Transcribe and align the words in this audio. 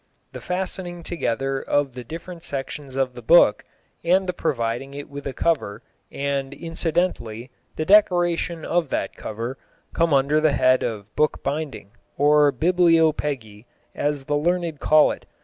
The 0.31 0.41
fastening 0.41 1.03
together 1.03 1.61
of 1.61 1.93
the 1.93 2.03
different 2.03 2.41
sections 2.41 2.95
of 2.95 3.13
the 3.13 3.21
book, 3.21 3.63
and 4.03 4.25
the 4.25 4.33
providing 4.33 4.95
it 4.95 5.07
with 5.07 5.27
a 5.27 5.31
cover, 5.33 5.83
and, 6.11 6.55
incidentally, 6.55 7.51
the 7.75 7.85
decoration 7.85 8.65
of 8.65 8.89
that 8.89 9.15
cover, 9.15 9.59
come 9.93 10.11
under 10.11 10.41
the 10.41 10.53
head 10.53 10.81
of 10.81 11.15
bookbinding, 11.15 11.91
or 12.17 12.51
bibliopegy, 12.51 13.65
as 13.93 14.25
the 14.25 14.35
learned 14.37 14.79
call 14.79 15.11
it. 15.11 15.27